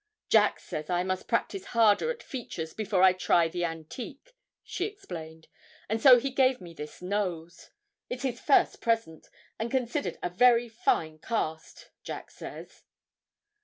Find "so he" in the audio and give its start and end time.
6.01-6.31